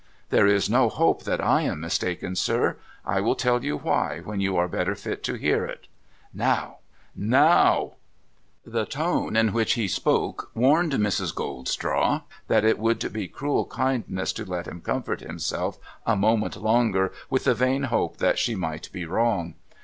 'There 0.31 0.47
is 0.47 0.67
no 0.67 0.89
hope 0.89 1.25
that 1.25 1.39
I 1.39 1.61
am 1.61 1.79
mistaken, 1.79 2.35
sir. 2.35 2.77
I 3.05 3.21
will 3.21 3.35
tell 3.35 3.63
you 3.63 3.77
why, 3.77 4.21
when 4.21 4.41
you 4.41 4.57
are 4.57 4.67
better 4.67 4.95
fit 4.95 5.23
to 5.25 5.35
hear 5.35 5.63
it.'' 5.63 5.85
Now! 6.49 6.77
now!' 7.15 7.97
The 8.75 8.85
tone 8.87 9.35
in 9.35 9.53
which 9.53 9.73
he 9.73 9.87
spoke 9.87 10.49
warned 10.55 10.93
Mrs. 10.93 11.35
Goldstraw 11.35 12.23
that 12.47 12.65
it 12.65 12.79
would 12.79 13.13
be 13.13 13.27
cruel 13.27 13.65
kindness 13.67 14.33
to 14.33 14.43
let 14.43 14.67
him 14.67 14.81
comfort 14.81 15.19
himself 15.19 15.77
a 16.03 16.15
moment 16.15 16.55
longer 16.55 17.11
with 17.29 17.43
the 17.43 17.53
vain 17.53 17.83
hope 17.83 18.17
that 18.17 18.39
she 18.39 18.55
might 18.55 18.91
be 18.91 19.05
wrong. 19.05 19.53